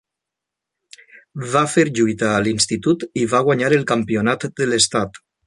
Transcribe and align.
Va 1.51 1.61
fer 1.73 1.85
lluita 1.99 2.31
a 2.37 2.39
l'institut 2.47 3.05
i 3.25 3.29
va 3.35 3.43
guanyar 3.51 3.71
el 3.79 3.87
campionat 3.93 4.49
de 4.63 4.71
l'estat. 4.73 5.23